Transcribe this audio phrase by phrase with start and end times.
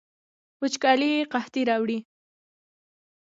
[0.61, 1.99] وچکالي قحطي راوړي